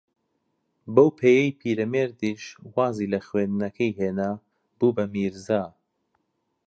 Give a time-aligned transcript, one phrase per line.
[0.95, 2.43] بەو پێیەی پیرەمێردیش
[2.75, 4.31] وازی لە خوێندنەکەی ھێنا،
[4.77, 5.63] بوو بە میرزا